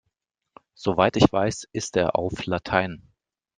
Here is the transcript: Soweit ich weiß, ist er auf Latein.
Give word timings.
Soweit 0.73 1.15
ich 1.15 1.31
weiß, 1.31 1.67
ist 1.73 1.95
er 1.95 2.15
auf 2.15 2.47
Latein. 2.47 3.03